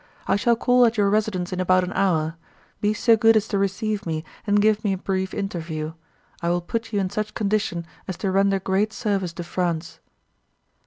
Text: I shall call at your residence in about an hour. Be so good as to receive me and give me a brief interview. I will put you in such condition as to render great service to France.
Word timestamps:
I 0.25 0.35
shall 0.35 0.55
call 0.55 0.83
at 0.87 0.97
your 0.97 1.11
residence 1.11 1.53
in 1.53 1.59
about 1.59 1.83
an 1.83 1.93
hour. 1.93 2.35
Be 2.81 2.91
so 2.91 3.15
good 3.15 3.37
as 3.37 3.47
to 3.49 3.59
receive 3.59 4.03
me 4.03 4.23
and 4.47 4.59
give 4.59 4.83
me 4.83 4.93
a 4.93 4.97
brief 4.97 5.31
interview. 5.31 5.93
I 6.41 6.49
will 6.49 6.59
put 6.61 6.91
you 6.91 6.99
in 6.99 7.11
such 7.11 7.35
condition 7.35 7.85
as 8.07 8.17
to 8.17 8.31
render 8.31 8.59
great 8.59 8.93
service 8.93 9.31
to 9.33 9.43
France. 9.43 9.99